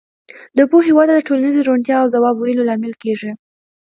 د 0.57 0.59
پوهې 0.69 0.91
وده 0.97 1.13
د 1.15 1.21
ټولنیزې 1.27 1.61
روڼتیا 1.67 1.95
او 2.01 2.07
ځواب 2.15 2.35
ویلو 2.37 2.67
لامل 2.69 2.93
کېږي. 3.03 3.31